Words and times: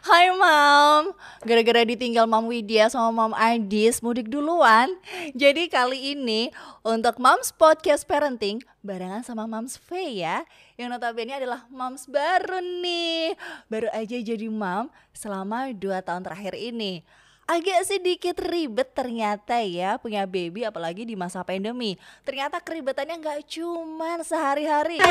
Hai 0.00 0.32
Mam, 0.32 1.12
gara-gara 1.44 1.84
ditinggal 1.84 2.24
Mam 2.24 2.48
Widya 2.48 2.88
sama 2.88 3.12
Mam 3.12 3.36
Adis 3.36 4.00
mudik 4.00 4.32
duluan. 4.32 4.88
Jadi 5.36 5.68
kali 5.68 6.16
ini 6.16 6.48
untuk 6.80 7.20
Moms 7.20 7.52
Podcast 7.52 8.08
Parenting 8.08 8.64
barengan 8.80 9.20
sama 9.20 9.44
Moms 9.44 9.76
V 9.76 10.16
ya. 10.24 10.48
Yang 10.80 10.96
notabene 10.96 11.36
adalah 11.36 11.68
Moms 11.68 12.08
baru 12.08 12.64
nih. 12.80 13.36
Baru 13.68 13.92
aja 13.92 14.16
jadi 14.16 14.48
Mom 14.48 14.88
selama 15.12 15.68
2 15.68 15.76
tahun 16.00 16.24
terakhir 16.24 16.56
ini 16.56 17.04
agak 17.50 17.82
sedikit 17.82 18.38
ribet 18.38 18.94
ternyata 18.94 19.58
ya 19.58 19.98
punya 19.98 20.22
baby 20.22 20.62
apalagi 20.62 21.02
di 21.02 21.18
masa 21.18 21.42
pandemi. 21.42 21.98
Ternyata 22.22 22.62
keribetannya 22.62 23.18
nggak 23.18 23.50
cuman 23.50 24.22
sehari-hari. 24.22 25.02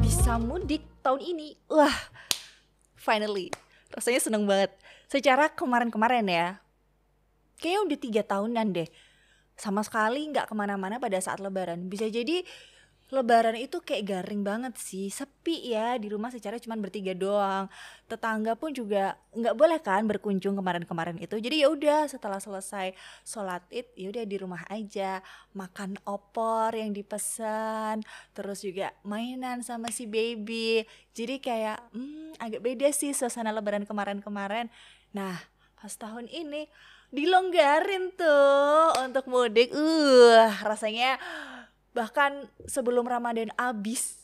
Bisa 0.00 0.40
mudik 0.40 0.80
tahun 1.04 1.20
ini. 1.20 1.60
Wah, 1.68 1.92
finally. 2.96 3.52
Rasanya 3.92 4.20
seneng 4.24 4.48
banget. 4.48 4.72
Secara 5.12 5.52
kemarin-kemarin 5.52 6.24
ya, 6.24 6.56
kayaknya 7.60 7.80
udah 7.84 7.98
tiga 8.00 8.22
tahunan 8.24 8.66
deh. 8.72 8.88
Sama 9.60 9.84
sekali 9.84 10.24
nggak 10.32 10.48
ke 10.48 10.54
mana-mana 10.56 10.96
pada 10.96 11.20
saat 11.20 11.36
lebaran. 11.36 11.92
Bisa 11.92 12.08
jadi 12.08 12.48
Lebaran 13.10 13.58
itu 13.58 13.82
kayak 13.82 14.06
garing 14.06 14.46
banget 14.46 14.78
sih, 14.78 15.10
sepi 15.10 15.74
ya 15.74 15.98
di 15.98 16.06
rumah 16.06 16.30
secara 16.30 16.62
cuma 16.62 16.78
bertiga 16.78 17.10
doang. 17.10 17.66
Tetangga 18.06 18.54
pun 18.54 18.70
juga 18.70 19.18
nggak 19.34 19.54
boleh 19.58 19.82
kan 19.82 20.06
berkunjung 20.06 20.54
kemarin-kemarin 20.54 21.18
itu. 21.18 21.34
Jadi 21.34 21.66
ya 21.66 21.68
udah 21.74 22.06
setelah 22.06 22.38
selesai 22.38 22.94
sholat 23.26 23.66
id, 23.74 23.90
ya 23.98 24.14
udah 24.14 24.22
di 24.22 24.36
rumah 24.38 24.62
aja, 24.70 25.18
makan 25.58 25.98
opor 26.06 26.70
yang 26.70 26.94
dipesan, 26.94 28.06
terus 28.30 28.62
juga 28.62 28.94
mainan 29.02 29.66
sama 29.66 29.90
si 29.90 30.06
baby. 30.06 30.86
Jadi 31.10 31.42
kayak 31.42 31.90
hmm, 31.90 32.38
agak 32.38 32.62
beda 32.62 32.94
sih 32.94 33.10
suasana 33.10 33.50
Lebaran 33.50 33.90
kemarin-kemarin. 33.90 34.70
Nah 35.10 35.34
pas 35.74 35.90
tahun 35.98 36.30
ini 36.30 36.70
dilonggarin 37.10 38.14
tuh 38.14 39.02
untuk 39.02 39.26
mudik, 39.26 39.74
uh 39.74 40.46
rasanya 40.62 41.18
bahkan 41.90 42.46
sebelum 42.66 43.06
Ramadan 43.06 43.50
habis 43.58 44.20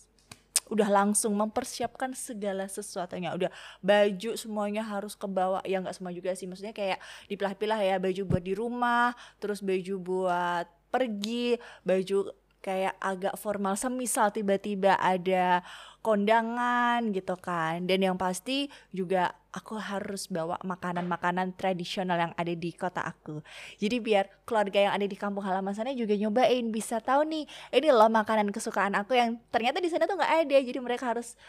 udah 0.66 0.90
langsung 0.90 1.34
mempersiapkan 1.38 2.10
segala 2.14 2.66
sesuatunya. 2.66 3.34
Udah 3.34 3.50
baju 3.82 4.34
semuanya 4.34 4.82
harus 4.82 5.14
ke 5.14 5.26
bawah. 5.30 5.62
Ya 5.62 5.78
nggak 5.78 5.94
semua 5.94 6.10
juga 6.10 6.34
sih. 6.34 6.50
Maksudnya 6.50 6.74
kayak 6.74 6.98
dipilah-pilah 7.30 7.80
ya. 7.82 7.96
Baju 8.02 8.22
buat 8.26 8.42
di 8.42 8.54
rumah 8.58 9.14
terus 9.38 9.62
baju 9.62 9.94
buat 10.02 10.66
pergi 10.90 11.58
baju 11.86 12.34
kayak 12.58 12.98
agak 12.98 13.34
formal. 13.38 13.78
Semisal 13.78 14.34
tiba-tiba 14.34 14.98
ada 14.98 15.62
kondangan 16.02 17.14
gitu 17.14 17.38
kan. 17.38 17.86
Dan 17.86 18.02
yang 18.02 18.16
pasti 18.18 18.66
juga 18.90 19.38
aku 19.56 19.80
harus 19.80 20.28
bawa 20.28 20.60
makanan-makanan 20.60 21.56
tradisional 21.56 22.20
yang 22.20 22.32
ada 22.36 22.52
di 22.52 22.70
kota 22.76 23.00
aku. 23.00 23.40
Jadi 23.80 23.96
biar 24.04 24.28
keluarga 24.44 24.84
yang 24.84 24.92
ada 24.92 25.08
di 25.08 25.16
kampung 25.16 25.40
halaman 25.40 25.72
sana 25.72 25.96
juga 25.96 26.12
nyobain 26.12 26.68
bisa 26.68 27.00
tahu 27.00 27.24
nih 27.24 27.48
ini 27.72 27.88
loh 27.88 28.12
makanan 28.12 28.52
kesukaan 28.52 28.92
aku 28.92 29.16
yang 29.16 29.40
ternyata 29.48 29.80
di 29.80 29.88
sana 29.88 30.04
tuh 30.04 30.20
nggak 30.20 30.32
ada. 30.44 30.56
Jadi 30.60 30.78
mereka 30.84 31.16
harus 31.16 31.40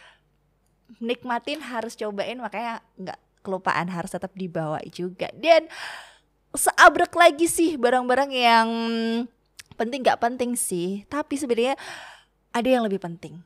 nikmatin 1.04 1.60
harus 1.60 2.00
cobain 2.00 2.40
makanya 2.40 2.80
nggak 2.96 3.20
kelupaan 3.44 3.92
harus 3.92 4.16
tetap 4.16 4.32
dibawa 4.32 4.80
juga. 4.88 5.28
Dan 5.36 5.68
seabrek 6.56 7.12
lagi 7.12 7.52
sih 7.52 7.76
barang-barang 7.76 8.32
yang 8.32 8.70
penting 9.76 10.00
gak 10.08 10.24
penting 10.24 10.56
sih. 10.56 11.04
Tapi 11.12 11.36
sebenarnya 11.36 11.76
ada 12.56 12.68
yang 12.72 12.88
lebih 12.88 13.04
penting 13.04 13.44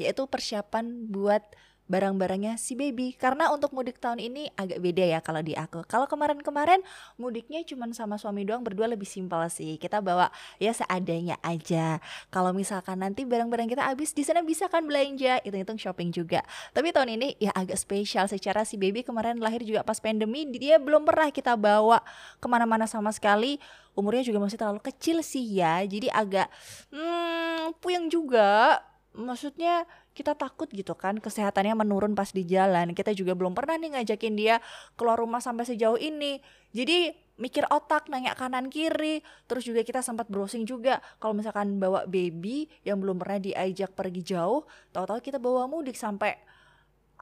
yaitu 0.00 0.24
persiapan 0.24 1.12
buat 1.12 1.44
barang-barangnya 1.90 2.54
si 2.54 2.78
baby. 2.78 3.18
Karena 3.18 3.50
untuk 3.50 3.74
mudik 3.74 3.98
tahun 3.98 4.22
ini 4.22 4.54
agak 4.54 4.78
beda 4.78 5.04
ya 5.04 5.18
kalau 5.18 5.42
di 5.42 5.58
aku. 5.58 5.82
Kalau 5.90 6.06
kemarin-kemarin 6.06 6.86
mudiknya 7.18 7.66
cuma 7.66 7.90
sama 7.90 8.14
suami 8.14 8.46
doang 8.46 8.62
berdua 8.62 8.86
lebih 8.86 9.10
simpel 9.10 9.42
sih. 9.50 9.74
Kita 9.74 9.98
bawa 9.98 10.30
ya 10.62 10.70
seadanya 10.70 11.34
aja. 11.42 11.98
Kalau 12.30 12.54
misalkan 12.54 13.02
nanti 13.02 13.26
barang-barang 13.26 13.66
kita 13.66 13.82
habis 13.90 14.14
di 14.14 14.22
sana 14.22 14.46
bisa 14.46 14.70
kan 14.70 14.86
belanja 14.86 15.42
hitung-hitung 15.42 15.82
shopping 15.82 16.14
juga. 16.14 16.46
Tapi 16.70 16.94
tahun 16.94 17.18
ini 17.18 17.34
ya 17.42 17.50
agak 17.50 17.74
spesial 17.74 18.30
secara 18.30 18.62
si 18.62 18.78
baby 18.78 19.02
kemarin 19.02 19.42
lahir 19.42 19.66
juga 19.66 19.82
pas 19.82 19.98
pandemi 19.98 20.46
dia 20.46 20.78
belum 20.78 21.02
pernah 21.02 21.34
kita 21.34 21.58
bawa 21.58 21.98
ke 22.38 22.46
mana-mana 22.46 22.86
sama 22.86 23.10
sekali. 23.10 23.58
Umurnya 23.98 24.22
juga 24.22 24.38
masih 24.38 24.54
terlalu 24.54 24.78
kecil 24.78 25.18
sih 25.26 25.42
ya. 25.58 25.82
Jadi 25.82 26.06
agak 26.06 26.46
hmm, 26.94 27.74
puyeng 27.82 28.06
juga. 28.06 28.78
Maksudnya 29.10 29.90
kita 30.10 30.34
takut 30.34 30.66
gitu 30.74 30.98
kan 30.98 31.22
kesehatannya 31.22 31.86
menurun 31.86 32.18
pas 32.18 32.28
di 32.34 32.42
jalan. 32.44 32.92
Kita 32.92 33.14
juga 33.14 33.38
belum 33.38 33.54
pernah 33.54 33.78
nih 33.78 33.98
ngajakin 33.98 34.34
dia 34.34 34.58
keluar 34.98 35.16
rumah 35.16 35.38
sampai 35.38 35.64
sejauh 35.64 35.96
ini. 35.96 36.42
Jadi 36.74 37.14
mikir 37.40 37.64
otak 37.70 38.10
nanya 38.12 38.34
kanan 38.34 38.68
kiri. 38.68 39.22
Terus 39.46 39.64
juga 39.64 39.80
kita 39.86 40.02
sempat 40.02 40.26
browsing 40.28 40.66
juga. 40.66 40.98
Kalau 41.22 41.32
misalkan 41.32 41.78
bawa 41.78 42.04
baby 42.10 42.66
yang 42.82 42.98
belum 42.98 43.16
pernah 43.22 43.38
diajak 43.38 43.94
pergi 43.94 44.22
jauh 44.34 44.66
tahu-tahu 44.90 45.22
kita 45.22 45.38
bawa 45.38 45.70
mudik 45.70 45.94
sampai 45.94 46.36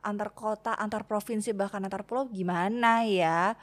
antar 0.02 0.30
kota 0.30 0.78
antar 0.78 1.04
provinsi 1.04 1.50
bahkan 1.54 1.82
antar 1.82 2.06
pulau 2.06 2.30
gimana 2.30 3.02
ya 3.02 3.58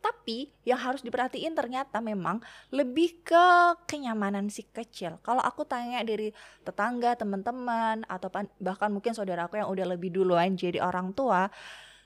tapi 0.00 0.48
yang 0.64 0.80
harus 0.80 1.04
diperhatiin 1.04 1.52
ternyata 1.52 2.00
memang 2.00 2.40
lebih 2.72 3.20
ke 3.20 3.46
kenyamanan 3.84 4.48
si 4.48 4.64
kecil. 4.64 5.20
Kalau 5.20 5.44
aku 5.44 5.68
tanya 5.68 6.00
dari 6.00 6.32
tetangga, 6.64 7.14
teman-teman 7.20 8.02
atau 8.08 8.32
bahkan 8.58 8.88
mungkin 8.88 9.12
saudara 9.12 9.46
aku 9.46 9.60
yang 9.60 9.68
udah 9.68 9.86
lebih 9.92 10.08
duluan 10.08 10.56
jadi 10.56 10.80
orang 10.80 11.12
tua, 11.12 11.52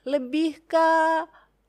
lebih 0.03 0.67
ke 0.67 0.87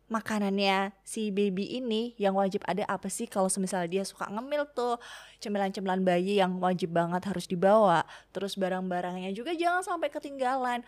makanannya 0.06 0.94
si 1.02 1.34
baby 1.34 1.82
ini 1.82 2.14
yang 2.14 2.38
wajib 2.38 2.62
ada 2.66 2.86
apa 2.86 3.10
sih? 3.10 3.26
Kalau 3.26 3.50
semisal 3.50 3.86
dia 3.90 4.06
suka 4.06 4.30
ngemil 4.30 4.70
tuh 4.70 4.98
cemilan-cemilan 5.42 6.02
bayi 6.06 6.38
yang 6.38 6.58
wajib 6.62 6.94
banget 6.94 7.26
harus 7.26 7.46
dibawa. 7.50 8.06
Terus 8.30 8.54
barang-barangnya 8.54 9.34
juga 9.34 9.54
jangan 9.54 9.82
sampai 9.82 10.10
ketinggalan. 10.10 10.86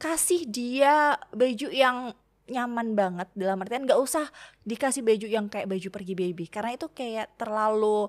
Kasih 0.00 0.48
dia 0.48 1.16
baju 1.32 1.68
yang 1.72 2.12
nyaman 2.44 2.92
banget 2.92 3.28
dalam 3.32 3.60
artian 3.64 3.88
nggak 3.88 4.00
usah 4.00 4.28
dikasih 4.68 5.00
baju 5.00 5.26
yang 5.26 5.46
kayak 5.48 5.68
baju 5.68 5.88
pergi 5.90 6.14
baby. 6.16 6.46
Karena 6.48 6.76
itu 6.76 6.86
kayak 6.92 7.36
terlalu 7.40 8.08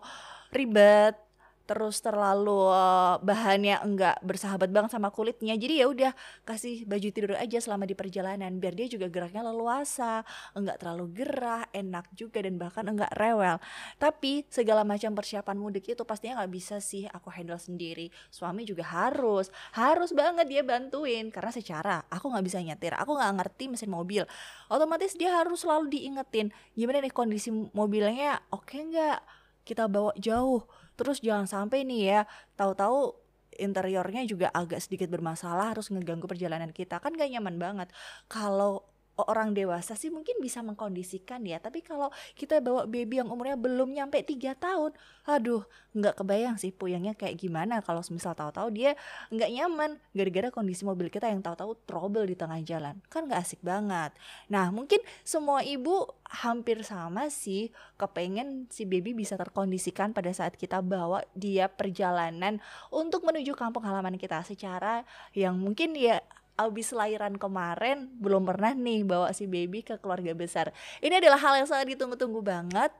ribet 0.51 1.24
terus 1.65 1.97
terlalu 2.01 2.69
uh, 2.69 3.17
bahannya 3.21 3.81
enggak 3.81 4.21
bersahabat 4.21 4.69
banget 4.69 4.93
sama 4.93 5.09
kulitnya. 5.09 5.57
Jadi 5.57 5.81
ya 5.81 5.85
udah 5.89 6.11
kasih 6.45 6.85
baju 6.85 7.07
tidur 7.09 7.33
aja 7.37 7.57
selama 7.57 7.89
di 7.89 7.97
perjalanan 7.97 8.57
biar 8.61 8.77
dia 8.77 8.85
juga 8.85 9.09
geraknya 9.09 9.41
leluasa 9.41 10.21
enggak 10.53 10.77
terlalu 10.81 11.05
gerah 11.13 11.65
enak 11.73 12.09
juga 12.13 12.45
dan 12.45 12.61
bahkan 12.61 12.85
enggak 12.85 13.09
rewel. 13.17 13.57
Tapi 13.97 14.45
segala 14.49 14.85
macam 14.85 15.17
persiapan 15.17 15.57
mudik 15.57 15.89
itu 15.89 16.05
pastinya 16.05 16.45
nggak 16.45 16.53
bisa 16.53 16.77
sih 16.77 17.09
aku 17.09 17.33
handle 17.33 17.57
sendiri. 17.57 18.13
Suami 18.29 18.61
juga 18.63 18.85
harus 18.85 19.49
harus 19.73 20.13
banget 20.13 20.45
dia 20.45 20.61
bantuin. 20.61 21.33
Karena 21.33 21.49
secara 21.49 22.05
aku 22.13 22.29
nggak 22.29 22.45
bisa 22.45 22.61
nyetir 22.61 22.93
aku 22.93 23.17
nggak 23.17 23.33
ngerti 23.41 23.73
mesin 23.73 23.89
mobil. 23.89 24.23
Otomatis 24.69 25.17
dia 25.17 25.33
harus 25.33 25.65
selalu 25.65 25.89
diingetin 25.89 26.53
gimana 26.77 27.01
nih 27.01 27.13
kondisi 27.13 27.49
mobilnya? 27.73 28.37
Oke 28.53 28.77
okay 28.77 28.81
nggak? 28.85 29.19
Kita 29.65 29.89
bawa 29.89 30.13
jauh 30.21 30.61
terus 30.95 31.19
jangan 31.19 31.47
sampai 31.47 31.83
nih 31.87 32.01
ya 32.11 32.19
tahu-tahu 32.59 33.25
interiornya 33.55 34.27
juga 34.27 34.51
agak 34.51 34.83
sedikit 34.83 35.07
bermasalah 35.07 35.71
harus 35.75 35.87
ngeganggu 35.91 36.27
perjalanan 36.27 36.71
kita. 36.75 36.99
Kan 36.99 37.15
gak 37.15 37.31
nyaman 37.31 37.55
banget. 37.55 37.87
Kalau 38.27 38.83
orang 39.15 39.55
dewasa 39.55 39.95
sih 39.95 40.11
mungkin 40.11 40.37
bisa 40.43 40.59
mengkondisikan 40.59 41.43
ya. 41.47 41.63
Tapi 41.63 41.79
kalau 41.79 42.11
kita 42.35 42.59
bawa 42.59 42.83
baby 42.83 43.23
yang 43.23 43.31
umurnya 43.31 43.55
belum 43.55 43.95
nyampe 43.95 44.19
tiga 44.27 44.55
tahun 44.55 44.91
aduh 45.25 45.65
nggak 45.95 46.21
kebayang 46.21 46.59
sih 46.59 46.75
puyangnya 46.75 47.15
kayak 47.15 47.39
gimana. 47.39 47.79
Kalau 47.79 48.03
misal 48.11 48.35
tahu-tahu 48.35 48.69
dia 48.75 48.99
nggak 49.31 49.49
nyaman 49.55 49.97
gara-gara 50.11 50.51
kondisi 50.51 50.83
mobil 50.83 51.07
kita 51.07 51.31
yang 51.31 51.39
tahu-tahu 51.39 51.79
trouble 51.87 52.27
di 52.27 52.35
tengah 52.35 52.59
jalan. 52.61 52.99
Kan 53.07 53.31
nggak 53.31 53.41
asik 53.41 53.63
banget. 53.63 54.11
Nah 54.51 54.69
mungkin 54.69 54.99
semua 55.23 55.63
ibu 55.63 56.11
hampir 56.27 56.83
sama 56.83 57.31
sih 57.31 57.71
kepengen 57.95 58.67
si 58.67 58.83
baby 58.83 59.15
bisa 59.15 59.39
terkondisikan 59.39 60.11
pada 60.11 60.29
saat 60.35 60.59
kita 60.59 60.83
bawa 60.83 61.23
dia 61.37 61.71
perjalanan 61.71 62.59
untuk 62.91 63.23
menuju 63.23 63.55
kampung 63.55 63.87
halaman 63.87 64.19
kita 64.19 64.43
secara 64.43 65.07
yang 65.31 65.55
mungkin 65.55 65.95
ya 65.95 66.19
abis 66.55 66.95
lahiran 66.95 67.35
kemarin 67.35 68.07
belum 68.19 68.47
pernah 68.47 68.71
nih 68.71 69.03
bawa 69.03 69.31
si 69.35 69.47
baby 69.47 69.83
ke 69.83 69.99
keluarga 69.99 70.31
besar. 70.31 70.71
Ini 71.03 71.19
adalah 71.19 71.39
hal 71.39 71.53
yang 71.63 71.67
sangat 71.67 71.95
ditunggu-tunggu 71.95 72.39
banget. 72.39 72.91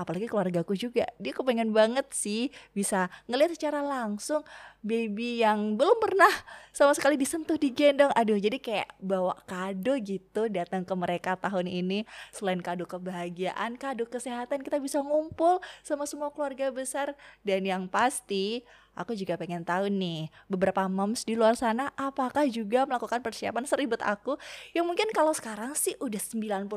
Apalagi 0.00 0.32
keluargaku 0.32 0.72
juga, 0.80 1.04
dia 1.20 1.32
kepengen 1.36 1.76
banget 1.76 2.08
sih 2.08 2.48
bisa 2.72 3.12
ngelihat 3.28 3.52
secara 3.52 3.84
langsung 3.84 4.40
baby 4.80 5.44
yang 5.44 5.76
belum 5.76 6.00
pernah 6.00 6.32
sama 6.72 6.96
sekali 6.96 7.20
disentuh 7.20 7.60
digendong. 7.60 8.08
Aduh, 8.16 8.40
jadi 8.40 8.56
kayak 8.56 8.96
bawa 8.96 9.36
kado 9.44 10.00
gitu 10.00 10.48
datang 10.48 10.88
ke 10.88 10.94
mereka 10.96 11.36
tahun 11.36 11.68
ini. 11.68 12.08
Selain 12.32 12.64
kado 12.64 12.88
kebahagiaan, 12.88 13.76
kado 13.76 14.08
kesehatan, 14.08 14.64
kita 14.64 14.80
bisa 14.80 15.04
ngumpul 15.04 15.60
sama 15.84 16.08
semua 16.08 16.32
keluarga 16.32 16.72
besar 16.72 17.12
dan 17.44 17.68
yang 17.68 17.84
pasti 17.84 18.64
aku 19.00 19.16
juga 19.16 19.40
pengen 19.40 19.64
tahu 19.64 19.88
nih 19.88 20.28
beberapa 20.46 20.84
moms 20.86 21.24
di 21.24 21.32
luar 21.32 21.56
sana 21.56 21.88
apakah 21.96 22.44
juga 22.46 22.84
melakukan 22.84 23.24
persiapan 23.24 23.64
seribet 23.64 24.04
aku 24.04 24.36
yang 24.76 24.84
mungkin 24.84 25.08
kalau 25.16 25.32
sekarang 25.32 25.72
sih 25.72 25.96
udah 25.96 26.20
90% 26.20 26.68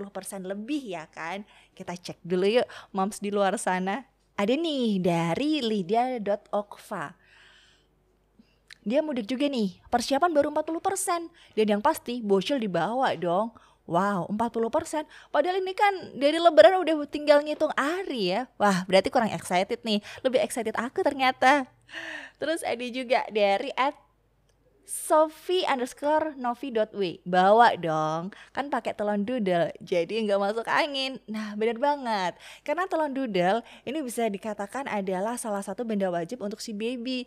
lebih 0.47 0.95
ya 0.95 1.11
kan 1.11 1.43
kita 1.75 1.99
cek 1.99 2.23
dulu 2.23 2.63
yuk 2.63 2.67
moms 2.95 3.19
di 3.19 3.29
luar 3.29 3.59
sana 3.59 4.07
ada 4.39 4.55
nih 4.55 5.03
dari 5.03 5.59
lydia.okva 5.59 7.19
dia 8.83 8.99
mudik 8.99 9.31
juga 9.31 9.47
nih, 9.47 9.79
persiapan 9.87 10.27
baru 10.35 10.51
40%. 10.51 11.31
Dan 11.55 11.65
yang 11.71 11.79
pasti 11.79 12.19
bocil 12.19 12.59
dibawa 12.59 13.15
dong. 13.15 13.55
Wow, 13.83 14.31
40%. 14.31 15.07
Padahal 15.27 15.59
ini 15.59 15.75
kan 15.75 15.91
dari 16.15 16.39
lebaran 16.39 16.79
udah 16.79 16.95
tinggal 17.07 17.43
ngitung 17.43 17.71
hari 17.75 18.31
ya. 18.31 18.47
Wah, 18.55 18.87
berarti 18.87 19.11
kurang 19.11 19.31
excited 19.31 19.83
nih. 19.83 19.99
Lebih 20.23 20.39
excited 20.39 20.75
aku 20.79 21.03
ternyata. 21.03 21.67
Terus 22.41 22.61
ada 22.65 22.85
juga 22.89 23.23
dari 23.31 23.71
at 23.75 23.95
Sophie 24.83 25.63
underscore 25.63 26.35
novi.w 26.35 27.23
Bawa 27.23 27.79
dong. 27.79 28.35
Kan 28.51 28.67
pakai 28.67 28.91
telon 28.91 29.23
doodle 29.23 29.71
Jadi 29.79 30.27
nggak 30.27 30.39
masuk 30.39 30.67
angin. 30.67 31.23
Nah 31.31 31.55
bener 31.55 31.79
banget. 31.79 32.35
Karena 32.67 32.83
telon 32.91 33.15
doodle 33.15 33.63
Ini 33.87 34.03
bisa 34.03 34.27
dikatakan 34.27 34.91
adalah 34.91 35.39
salah 35.39 35.63
satu 35.63 35.87
benda 35.87 36.11
wajib 36.11 36.43
untuk 36.43 36.59
si 36.59 36.75
baby 36.75 37.23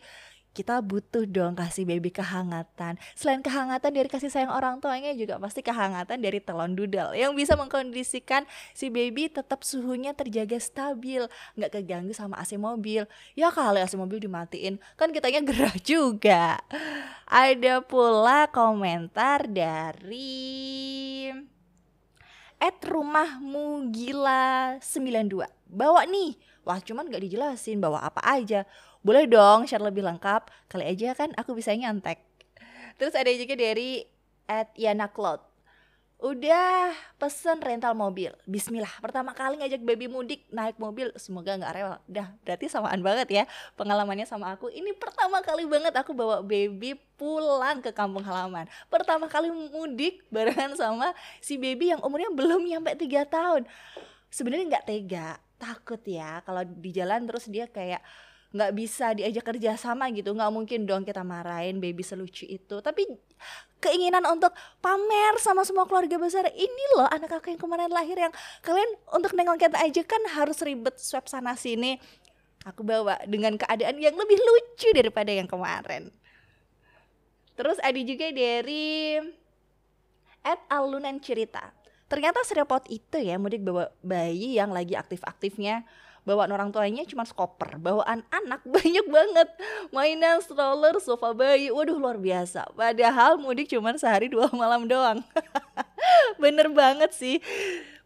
kita 0.56 0.80
butuh 0.80 1.28
dong 1.28 1.52
kasih 1.52 1.84
baby 1.84 2.08
kehangatan. 2.08 2.96
Selain 3.12 3.44
kehangatan 3.44 3.92
dari 3.92 4.08
kasih 4.08 4.32
sayang 4.32 4.48
orang 4.48 4.80
tuanya 4.80 5.12
juga 5.12 5.36
pasti 5.36 5.60
kehangatan 5.60 6.16
dari 6.16 6.40
telon 6.40 6.72
dudel 6.72 7.12
yang 7.12 7.36
bisa 7.36 7.52
mengkondisikan 7.60 8.48
si 8.72 8.88
baby 8.88 9.28
tetap 9.28 9.60
suhunya 9.60 10.16
terjaga 10.16 10.56
stabil, 10.56 11.28
nggak 11.60 11.76
keganggu 11.76 12.16
sama 12.16 12.40
AC 12.40 12.56
mobil. 12.56 13.04
Ya 13.36 13.52
kalau 13.52 13.76
AC 13.76 13.92
mobil 14.00 14.16
dimatiin, 14.16 14.80
kan 14.96 15.12
kitanya 15.12 15.44
gerah 15.44 15.76
juga. 15.84 16.56
Ada 17.28 17.84
pula 17.84 18.48
komentar 18.48 19.44
dari 19.44 21.28
at 22.56 22.80
rumahmu 22.80 23.92
gila 23.92 24.80
92 24.80 25.44
bawa 25.68 26.08
nih 26.08 26.40
wah 26.64 26.80
cuman 26.80 27.06
gak 27.06 27.22
dijelasin 27.22 27.78
bawa 27.78 28.02
apa 28.02 28.24
aja 28.24 28.64
boleh 29.06 29.30
dong 29.30 29.70
share 29.70 29.86
lebih 29.86 30.02
lengkap. 30.02 30.50
Kali 30.66 30.82
aja 30.90 31.14
kan 31.14 31.30
aku 31.38 31.54
bisa 31.54 31.70
nyontek 31.70 32.26
terus 32.96 33.12
ada 33.14 33.28
juga 33.32 33.54
dari 33.54 34.04
at 34.48 34.72
Yana 34.74 35.08
Cloud 35.12 35.40
Udah 36.16 36.96
pesen 37.20 37.60
rental 37.60 37.92
mobil. 37.92 38.32
Bismillah 38.48 38.88
Pertama 39.04 39.36
kali 39.36 39.60
ngajak 39.60 39.84
baby 39.84 40.08
mudik 40.08 40.48
Naik 40.48 40.80
mobil. 40.80 41.12
Semoga 41.20 41.60
gak 41.60 41.76
rewel. 41.76 42.00
Udah 42.08 42.32
berarti 42.40 42.72
samaan 42.72 43.04
banget 43.04 43.28
ya 43.28 43.44
Pengalamannya 43.76 44.24
sama 44.24 44.56
aku. 44.56 44.72
Ini 44.72 44.96
pertama 44.96 45.44
kali 45.44 45.68
banget 45.68 45.92
aku 45.92 46.16
bawa 46.16 46.40
baby 46.40 46.96
pulang 47.20 47.84
ke 47.84 47.92
kampung 47.92 48.24
halaman. 48.24 48.64
Pertama 48.88 49.28
kali 49.28 49.52
mudik 49.52 50.24
barengan 50.32 50.72
sama 50.72 51.12
si 51.44 51.60
baby 51.60 51.92
yang 51.92 52.00
umurnya 52.00 52.32
belum 52.32 52.64
nyampe 52.64 52.96
3 52.96 53.28
tahun. 53.28 53.62
Sebenarnya 54.32 54.72
nggak 54.72 54.86
tega. 54.88 55.36
Takut 55.56 56.00
ya 56.04 56.40
Kalau 56.48 56.64
di 56.64 56.96
jalan 56.96 57.28
terus 57.28 57.44
dia 57.48 57.68
kayak 57.68 58.00
nggak 58.54 58.72
bisa 58.76 59.16
diajak 59.16 59.42
kerja 59.42 59.74
sama 59.74 60.10
gitu. 60.14 60.34
Nggak 60.34 60.52
mungkin 60.52 60.86
dong 60.86 61.02
kita 61.02 61.26
marahin 61.26 61.82
baby 61.82 62.06
selucu 62.06 62.46
itu. 62.46 62.78
Tapi 62.78 63.06
keinginan 63.82 64.22
untuk 64.30 64.54
pamer 64.78 65.38
sama 65.42 65.66
semua 65.66 65.84
keluarga 65.84 66.16
besar 66.16 66.48
ini 66.54 66.84
loh 66.96 67.06
anak 67.10 67.42
aku 67.42 67.52
yang 67.52 67.60
kemarin 67.60 67.92
lahir 67.92 68.16
yang 68.16 68.32
kalian 68.64 68.88
untuk 69.12 69.36
nengok 69.36 69.60
kita 69.60 69.78
aja 69.78 70.02
kan 70.06 70.22
harus 70.32 70.58
ribet 70.62 70.96
swab 70.98 71.26
sana 71.26 71.58
sini. 71.58 71.98
Aku 72.66 72.82
bawa 72.82 73.22
dengan 73.30 73.54
keadaan 73.54 73.94
yang 74.02 74.18
lebih 74.18 74.38
lucu 74.42 74.90
daripada 74.90 75.30
yang 75.30 75.46
kemarin. 75.46 76.10
Terus 77.54 77.78
ada 77.78 78.00
juga 78.02 78.28
dari 78.34 79.16
at 80.42 80.60
alunan 80.70 81.16
cerita. 81.22 81.70
Ternyata 82.06 82.42
serepot 82.46 82.86
itu 82.86 83.18
ya 83.18 83.34
mudik 83.38 83.66
bawa 83.66 83.90
bayi 84.02 84.58
yang 84.58 84.70
lagi 84.70 84.94
aktif-aktifnya 84.94 85.82
bawaan 86.26 86.50
orang 86.50 86.68
tuanya 86.74 87.06
cuma 87.06 87.22
skoper. 87.22 87.78
Bawaan 87.78 88.26
anak 88.34 88.60
banyak 88.74 89.06
banget. 89.06 89.48
Mainan 89.94 90.42
stroller 90.42 90.98
sofa 90.98 91.32
bayi. 91.32 91.70
Waduh 91.70 91.96
luar 91.96 92.18
biasa. 92.18 92.66
Padahal 92.74 93.38
mudik 93.38 93.70
cuma 93.70 93.94
sehari 93.96 94.26
dua 94.26 94.50
malam 94.60 94.90
doang. 94.90 95.22
Bener 96.42 96.68
banget 96.74 97.14
sih. 97.14 97.38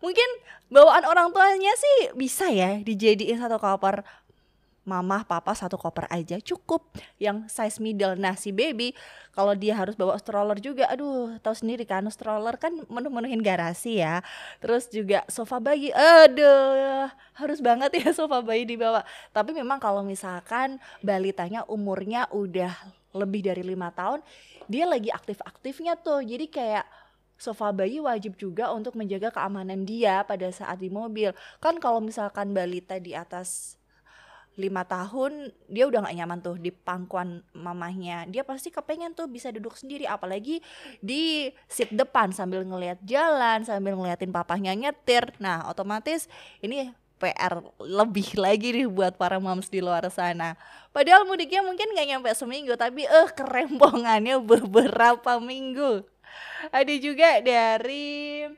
Mungkin 0.05 0.29
bawaan 0.71 1.03
orang 1.03 1.35
tuanya 1.35 1.73
sih 1.75 2.15
bisa 2.15 2.47
ya 2.49 2.79
dijadiin 2.79 3.43
satu 3.43 3.59
koper 3.59 4.07
mama 4.91 5.23
papa 5.23 5.55
satu 5.55 5.79
koper 5.79 6.11
aja 6.11 6.43
cukup. 6.43 6.91
Yang 7.23 7.47
size 7.47 7.79
middle. 7.79 8.19
Nah 8.19 8.35
si 8.35 8.51
baby 8.51 8.91
kalau 9.31 9.55
dia 9.55 9.79
harus 9.79 9.95
bawa 9.95 10.19
stroller 10.19 10.59
juga 10.59 10.91
aduh 10.91 11.39
tahu 11.39 11.55
sendiri 11.55 11.87
kan 11.87 12.03
stroller 12.11 12.59
kan 12.59 12.75
menu-menuhin 12.91 13.39
garasi 13.39 14.03
ya. 14.03 14.27
Terus 14.59 14.91
juga 14.91 15.23
sofa 15.31 15.63
bayi 15.63 15.95
aduh 15.95 17.07
harus 17.39 17.63
banget 17.63 17.95
ya 18.03 18.11
sofa 18.19 18.43
bayi 18.43 18.67
dibawa. 18.67 19.07
Tapi 19.31 19.55
memang 19.55 19.79
kalau 19.79 20.03
misalkan 20.03 20.83
balitanya 21.07 21.63
umurnya 21.71 22.27
udah 22.35 22.75
lebih 23.15 23.47
dari 23.47 23.63
lima 23.63 23.91
tahun 23.95 24.23
dia 24.71 24.87
lagi 24.87 25.11
aktif-aktifnya 25.11 25.99
tuh. 25.99 26.23
Jadi 26.23 26.47
kayak 26.47 26.87
sofa 27.41 27.73
bayi 27.73 27.99
wajib 27.99 28.37
juga 28.37 28.69
untuk 28.71 28.95
menjaga 28.95 29.33
keamanan 29.33 29.89
dia 29.89 30.23
pada 30.29 30.53
saat 30.53 30.77
di 30.77 30.93
mobil. 30.93 31.33
Kan 31.59 31.81
kalau 31.81 31.99
misalkan 31.99 32.53
balita 32.53 33.01
di 33.01 33.17
atas 33.17 33.80
lima 34.61 34.85
tahun 34.85 35.49
dia 35.67 35.89
udah 35.89 36.05
gak 36.05 36.17
nyaman 36.21 36.39
tuh 36.45 36.61
di 36.61 36.69
pangkuan 36.69 37.41
mamahnya 37.57 38.29
dia 38.29 38.45
pasti 38.45 38.69
kepengen 38.69 39.17
tuh 39.17 39.27
bisa 39.27 39.49
duduk 39.49 39.73
sendiri 39.75 40.05
apalagi 40.05 40.61
di 41.01 41.49
seat 41.67 41.97
depan 41.97 42.31
sambil 42.37 42.61
ngelihat 42.63 43.01
jalan 43.03 43.65
sambil 43.65 43.97
ngeliatin 43.97 44.29
papahnya 44.29 44.77
nyetir 44.77 45.33
nah 45.41 45.65
otomatis 45.73 46.29
ini 46.61 46.93
PR 47.21 47.61
lebih 47.85 48.33
lagi 48.45 48.73
nih 48.73 48.89
buat 48.89 49.21
para 49.21 49.37
moms 49.37 49.69
di 49.69 49.85
luar 49.85 50.09
sana. 50.09 50.57
Padahal 50.91 51.29
mudiknya 51.29 51.61
mungkin 51.61 51.93
gak 51.93 52.09
nyampe 52.09 52.33
seminggu, 52.33 52.75
tapi 52.81 53.05
eh 53.05 53.29
kerempongannya 53.37 54.41
beberapa 54.57 55.37
minggu. 55.37 56.01
Ada 56.73 56.95
juga 56.97 57.45
dari 57.45 58.49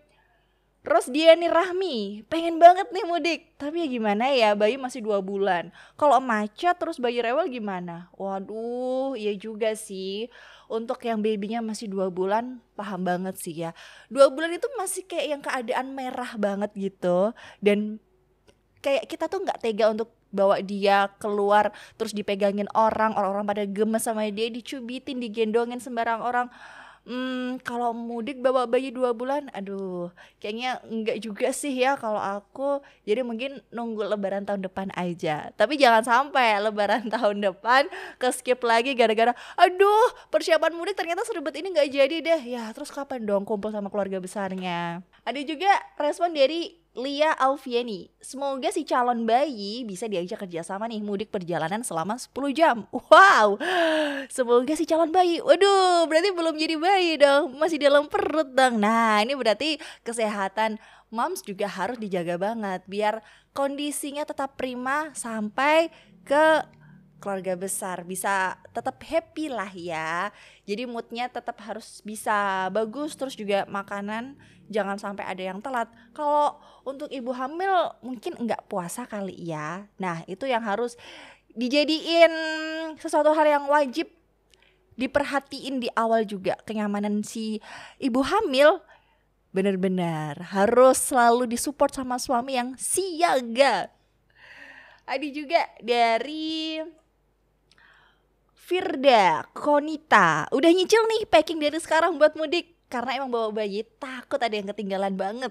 Terus 0.83 1.07
dia 1.15 1.39
nih 1.39 1.47
Rahmi, 1.47 2.27
pengen 2.27 2.59
banget 2.59 2.91
nih 2.91 3.07
mudik. 3.07 3.41
Tapi 3.55 3.87
ya 3.87 3.89
gimana 3.89 4.35
ya, 4.35 4.51
bayi 4.59 4.75
masih 4.75 4.99
dua 4.99 5.23
bulan. 5.23 5.71
Kalau 5.95 6.19
macet 6.19 6.75
terus 6.75 6.99
bayi 6.99 7.23
rewel 7.23 7.47
gimana? 7.47 8.11
Waduh, 8.19 9.15
iya 9.15 9.31
juga 9.39 9.79
sih. 9.79 10.27
Untuk 10.67 10.99
yang 11.07 11.23
babynya 11.23 11.63
masih 11.63 11.87
dua 11.87 12.11
bulan, 12.11 12.59
paham 12.75 13.07
banget 13.07 13.39
sih 13.39 13.55
ya. 13.63 13.71
Dua 14.11 14.27
bulan 14.35 14.51
itu 14.59 14.67
masih 14.75 15.07
kayak 15.07 15.27
yang 15.31 15.43
keadaan 15.43 15.87
merah 15.95 16.35
banget 16.35 16.75
gitu. 16.75 17.31
Dan 17.63 18.03
kayak 18.83 19.07
kita 19.07 19.31
tuh 19.31 19.39
nggak 19.47 19.63
tega 19.63 19.87
untuk 19.95 20.11
bawa 20.35 20.59
dia 20.65 21.13
keluar 21.23 21.71
terus 21.95 22.11
dipegangin 22.11 22.67
orang, 22.75 23.15
orang-orang 23.15 23.47
pada 23.47 23.65
gemes 23.71 24.03
sama 24.03 24.27
dia, 24.35 24.51
dicubitin, 24.51 25.23
digendongin 25.23 25.79
sembarang 25.79 26.25
orang 26.25 26.51
Hmm, 27.03 27.59
kalau 27.67 27.91
mudik 27.91 28.39
bawa 28.39 28.63
bayi 28.71 28.95
dua 28.95 29.11
bulan, 29.11 29.51
aduh, 29.51 30.15
kayaknya 30.39 30.79
enggak 30.87 31.19
juga 31.19 31.51
sih 31.51 31.75
ya 31.75 31.99
kalau 31.99 32.23
aku. 32.23 32.79
Jadi 33.03 33.27
mungkin 33.27 33.59
nunggu 33.75 34.07
lebaran 34.07 34.47
tahun 34.47 34.63
depan 34.63 34.95
aja. 34.95 35.51
Tapi 35.59 35.75
jangan 35.83 36.07
sampai 36.07 36.63
lebaran 36.63 37.11
tahun 37.15 37.43
depan 37.43 37.91
ke 38.23 38.31
skip 38.31 38.63
lagi 38.63 38.95
gara-gara, 38.95 39.35
aduh, 39.59 40.15
persiapan 40.31 40.79
mudik 40.79 40.95
ternyata 40.95 41.27
seribet 41.27 41.59
ini 41.59 41.75
nggak 41.75 41.91
jadi 41.91 42.17
deh. 42.23 42.43
Ya, 42.55 42.71
terus 42.71 42.95
kapan 42.95 43.27
dong 43.27 43.43
kumpul 43.43 43.75
sama 43.75 43.91
keluarga 43.91 44.23
besarnya? 44.23 45.03
Ada 45.27 45.43
juga 45.43 45.75
respon 45.99 46.31
dari 46.31 46.82
Lia 46.93 47.33
Alfieni, 47.41 48.13
semoga 48.21 48.69
si 48.69 48.85
calon 48.85 49.25
bayi 49.25 49.81
bisa 49.81 50.05
diajak 50.05 50.45
kerjasama 50.45 50.85
nih 50.85 51.01
mudik 51.01 51.33
perjalanan 51.33 51.81
selama 51.81 52.21
10 52.21 52.53
jam. 52.53 52.85
Wow, 52.93 53.57
semoga 54.29 54.77
si 54.77 54.85
calon 54.85 55.09
bayi, 55.09 55.41
waduh 55.41 56.05
berarti 56.05 56.37
belum 56.37 56.53
jadi 56.61 56.77
bayi 56.77 57.17
dong, 57.17 57.57
masih 57.57 57.81
dalam 57.81 58.13
perut 58.13 58.53
dong. 58.53 58.77
Nah 58.77 59.25
ini 59.25 59.33
berarti 59.33 59.81
kesehatan 60.05 60.77
moms 61.09 61.41
juga 61.41 61.65
harus 61.65 61.97
dijaga 61.97 62.37
banget 62.37 62.85
biar 62.85 63.25
kondisinya 63.57 64.29
tetap 64.29 64.61
prima 64.61 65.17
sampai 65.17 65.89
ke 66.29 66.61
keluarga 67.23 67.55
besar. 67.55 68.03
Bisa 68.03 68.59
tetap 68.75 68.99
happy 68.99 69.47
lah 69.47 69.71
ya. 69.71 70.35
Jadi 70.67 70.91
moodnya 70.91 71.31
tetap 71.31 71.63
harus 71.63 72.03
bisa 72.03 72.67
bagus. 72.75 73.15
Terus 73.15 73.39
juga 73.39 73.63
makanan 73.71 74.35
jangan 74.67 74.99
sampai 74.99 75.23
ada 75.23 75.39
yang 75.39 75.63
telat. 75.63 75.87
Kalau 76.11 76.59
untuk 76.83 77.07
ibu 77.15 77.31
hamil 77.31 77.95
mungkin 78.03 78.35
nggak 78.35 78.67
puasa 78.67 79.07
kali 79.07 79.39
ya. 79.39 79.87
Nah 80.03 80.27
itu 80.27 80.51
yang 80.51 80.67
harus 80.67 80.99
dijadiin 81.55 82.33
sesuatu 82.99 83.31
hal 83.31 83.47
yang 83.47 83.65
wajib. 83.71 84.11
Diperhatiin 84.93 85.81
di 85.81 85.89
awal 85.97 86.29
juga 86.29 86.59
kenyamanan 86.69 87.25
si 87.25 87.63
ibu 87.97 88.21
hamil. 88.21 88.83
Benar-benar 89.53 90.53
harus 90.53 90.97
selalu 91.01 91.45
disupport 91.49 91.93
sama 91.93 92.17
suami 92.17 92.57
yang 92.57 92.73
siaga. 92.77 93.93
Ada 95.05 95.29
juga 95.29 95.61
dari 95.83 96.81
Firda, 98.63 99.43
Konita, 99.51 100.47
udah 100.55 100.71
nyicil 100.71 101.03
nih 101.11 101.27
packing 101.27 101.59
dari 101.59 101.83
sekarang 101.83 102.15
buat 102.15 102.39
mudik 102.39 102.79
karena 102.87 103.19
emang 103.19 103.35
bawa 103.35 103.51
bayi 103.51 103.83
takut 103.99 104.39
ada 104.39 104.55
yang 104.55 104.71
ketinggalan 104.71 105.19
banget. 105.19 105.51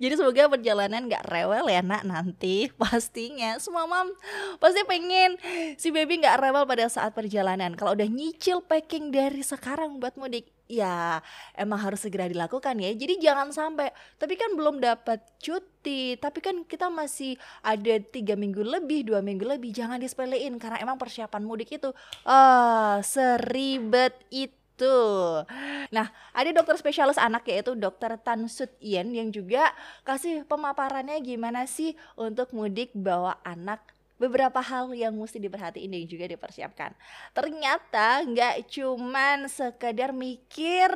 Jadi 0.00 0.16
semoga 0.16 0.48
perjalanan 0.48 1.04
gak 1.04 1.28
rewel 1.28 1.68
ya 1.68 1.84
nak 1.84 2.08
nanti 2.08 2.70
pastinya 2.80 3.60
semua 3.60 3.84
mam 3.84 4.08
pasti 4.56 4.80
pengen 4.88 5.36
si 5.76 5.92
baby 5.92 6.24
gak 6.24 6.40
rewel 6.40 6.64
pada 6.64 6.88
saat 6.88 7.12
perjalanan. 7.12 7.76
Kalau 7.76 7.92
udah 7.92 8.08
nyicil 8.08 8.64
packing 8.64 9.12
dari 9.12 9.44
sekarang 9.44 10.00
buat 10.00 10.16
mudik, 10.16 10.48
ya 10.66 11.22
emang 11.54 11.78
harus 11.80 12.02
segera 12.02 12.26
dilakukan 12.26 12.76
ya. 12.78 12.90
Jadi 12.92 13.22
jangan 13.22 13.50
sampai. 13.54 13.90
Tapi 14.18 14.34
kan 14.34 14.54
belum 14.54 14.82
dapat 14.82 15.22
cuti, 15.38 16.18
tapi 16.18 16.38
kan 16.42 16.62
kita 16.66 16.90
masih 16.90 17.38
ada 17.62 17.98
tiga 18.02 18.34
minggu 18.34 18.62
lebih, 18.62 19.06
dua 19.08 19.22
minggu 19.22 19.46
lebih. 19.46 19.70
Jangan 19.74 20.02
disepelein 20.02 20.58
karena 20.60 20.82
emang 20.82 20.98
persiapan 21.00 21.42
mudik 21.46 21.78
itu 21.78 21.90
ah 22.26 23.00
seribet 23.00 24.14
itu 24.30 24.66
Tuh. 24.76 25.40
Nah, 25.88 26.12
ada 26.36 26.52
dokter 26.52 26.76
spesialis 26.76 27.16
anak 27.16 27.48
yaitu 27.48 27.72
dokter 27.72 28.12
Tan 28.20 28.44
Sut 28.44 28.68
Yen 28.76 29.08
yang 29.08 29.32
juga 29.32 29.72
kasih 30.04 30.44
pemaparannya 30.44 31.16
gimana 31.24 31.64
sih 31.64 31.96
untuk 32.12 32.52
mudik 32.52 32.92
bawa 32.92 33.40
anak 33.40 33.95
beberapa 34.16 34.60
hal 34.60 34.96
yang 34.96 35.12
mesti 35.16 35.36
diperhatiin 35.36 35.92
dan 35.92 36.04
juga 36.08 36.26
dipersiapkan. 36.28 36.92
Ternyata 37.36 38.24
nggak 38.24 38.68
cuman 38.68 39.48
sekedar 39.48 40.16
mikir 40.16 40.90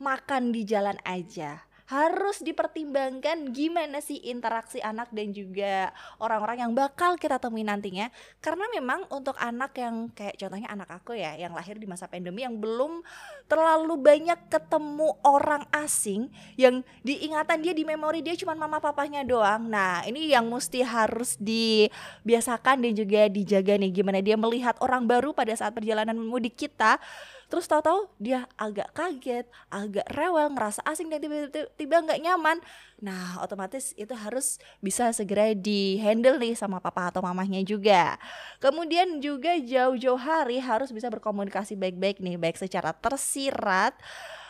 makan 0.00 0.52
di 0.52 0.62
jalan 0.64 0.96
aja 1.04 1.64
harus 1.86 2.42
dipertimbangkan 2.42 3.54
gimana 3.54 4.02
sih 4.02 4.18
interaksi 4.26 4.82
anak 4.82 5.10
dan 5.14 5.30
juga 5.30 5.94
orang-orang 6.18 6.66
yang 6.66 6.72
bakal 6.74 7.14
kita 7.14 7.38
temui 7.38 7.62
nantinya. 7.62 8.10
Karena 8.42 8.66
memang 8.74 9.06
untuk 9.14 9.38
anak 9.38 9.78
yang 9.78 10.10
kayak 10.10 10.34
contohnya 10.34 10.66
anak 10.66 10.90
aku 10.90 11.14
ya 11.14 11.38
yang 11.38 11.54
lahir 11.54 11.78
di 11.78 11.86
masa 11.86 12.10
pandemi 12.10 12.42
yang 12.42 12.58
belum 12.58 13.06
terlalu 13.46 13.94
banyak 13.94 14.50
ketemu 14.50 15.14
orang 15.22 15.62
asing 15.70 16.26
yang 16.58 16.82
diingatan 17.06 17.62
dia 17.62 17.70
di 17.70 17.86
memori 17.86 18.18
dia 18.18 18.34
cuma 18.34 18.58
mama 18.58 18.82
papanya 18.82 19.22
doang. 19.22 19.70
Nah 19.70 20.02
ini 20.02 20.34
yang 20.34 20.50
mesti 20.50 20.82
harus 20.82 21.38
dibiasakan 21.38 22.82
dan 22.82 22.92
juga 22.98 23.30
dijaga 23.30 23.78
nih 23.78 24.02
gimana 24.02 24.18
dia 24.18 24.34
melihat 24.34 24.74
orang 24.82 25.06
baru 25.06 25.30
pada 25.30 25.54
saat 25.54 25.70
perjalanan 25.70 26.18
mudik 26.18 26.58
kita 26.58 26.98
terus 27.46 27.70
tahu-tahu 27.70 28.10
dia 28.18 28.50
agak 28.58 28.90
kaget 28.90 29.46
agak 29.70 30.06
rewel 30.10 30.50
ngerasa 30.50 30.82
asing 30.82 31.06
dan 31.06 31.22
tiba-tiba 31.22 31.96
nggak 32.02 32.20
nyaman. 32.22 32.58
Nah 32.98 33.38
otomatis 33.38 33.94
itu 33.94 34.12
harus 34.12 34.58
bisa 34.82 35.14
segera 35.14 35.54
di 35.54 36.00
handle 36.02 36.42
nih 36.42 36.58
sama 36.58 36.82
papa 36.82 37.14
atau 37.14 37.22
mamahnya 37.22 37.62
juga. 37.62 38.18
Kemudian 38.58 39.22
juga 39.22 39.54
jauh-jauh 39.54 40.18
hari 40.18 40.58
harus 40.58 40.90
bisa 40.90 41.06
berkomunikasi 41.06 41.78
baik-baik 41.78 42.18
nih 42.18 42.34
baik 42.34 42.58
secara 42.58 42.90
tersirat 42.90 43.94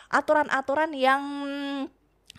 aturan-aturan 0.07 0.95
yang 0.95 1.21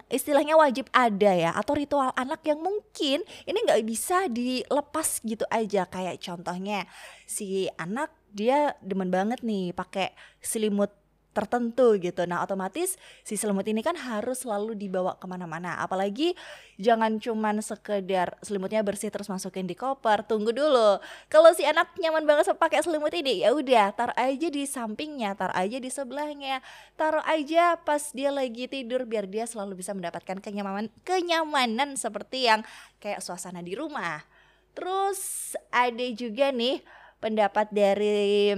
istilahnya 0.08 0.56
wajib 0.56 0.88
ada 0.90 1.36
ya 1.36 1.50
atau 1.52 1.76
ritual 1.76 2.10
anak 2.16 2.40
yang 2.48 2.62
mungkin 2.62 3.20
ini 3.44 3.58
nggak 3.60 3.84
bisa 3.84 4.26
dilepas 4.26 5.20
gitu 5.22 5.44
aja. 5.52 5.84
Kayak 5.86 6.18
contohnya 6.24 6.88
si 7.28 7.68
anak 7.76 8.10
dia 8.32 8.76
demen 8.84 9.08
banget 9.08 9.40
nih 9.44 9.72
pakai 9.72 10.12
selimut 10.42 10.92
tertentu 11.38 11.94
gitu. 12.02 12.26
Nah 12.26 12.42
otomatis 12.42 12.98
si 13.22 13.38
selimut 13.38 13.62
ini 13.70 13.78
kan 13.78 13.94
harus 13.94 14.42
selalu 14.42 14.74
dibawa 14.74 15.14
ke 15.22 15.26
mana-mana. 15.30 15.78
Apalagi 15.78 16.34
jangan 16.82 17.22
cuman 17.22 17.62
sekedar 17.62 18.34
selimutnya 18.42 18.82
bersih 18.82 19.14
terus 19.14 19.30
masukin 19.30 19.70
di 19.70 19.78
koper. 19.78 20.26
Tunggu 20.26 20.50
dulu. 20.50 20.98
Kalau 21.30 21.54
si 21.54 21.62
anak 21.62 21.94
nyaman 21.94 22.26
banget 22.26 22.50
pakai 22.58 22.82
selimut 22.82 23.14
ini, 23.14 23.46
ya 23.46 23.54
udah 23.54 23.94
taruh 23.94 24.16
aja 24.18 24.48
di 24.50 24.66
sampingnya, 24.66 25.38
taruh 25.38 25.54
aja 25.54 25.78
di 25.78 25.90
sebelahnya, 25.92 26.58
taruh 26.98 27.22
aja 27.22 27.78
pas 27.78 28.10
dia 28.10 28.34
lagi 28.34 28.66
tidur 28.66 29.06
biar 29.06 29.30
dia 29.30 29.46
selalu 29.46 29.78
bisa 29.78 29.94
mendapatkan 29.94 30.42
kenyamanan 30.42 30.90
kenyamanan 31.06 31.94
seperti 31.94 32.50
yang 32.50 32.66
kayak 32.98 33.22
suasana 33.22 33.62
di 33.62 33.78
rumah. 33.78 34.26
Terus 34.74 35.54
ada 35.70 36.06
juga 36.14 36.50
nih 36.50 36.82
pendapat 37.18 37.70
dari 37.70 38.54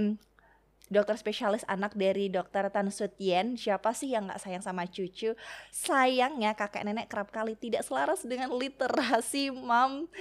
dokter 0.91 1.15
spesialis 1.15 1.63
anak 1.71 1.95
dari 1.95 2.27
dokter 2.27 2.67
Tan 2.67 2.91
Sutien 2.91 3.55
siapa 3.55 3.95
sih 3.95 4.11
yang 4.11 4.27
nggak 4.27 4.43
sayang 4.43 4.59
sama 4.59 4.83
cucu? 4.91 5.31
Sayangnya 5.71 6.51
kakek 6.51 6.83
nenek 6.83 7.07
kerap 7.07 7.31
kali 7.31 7.55
tidak 7.55 7.87
selaras 7.87 8.27
dengan 8.27 8.51
literasi 8.51 9.55
mam. 9.55 10.11